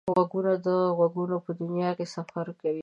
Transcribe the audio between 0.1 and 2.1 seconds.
غوږونه د غږونو په دنیا کې